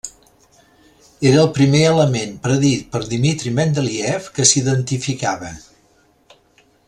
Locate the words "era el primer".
1.31-1.81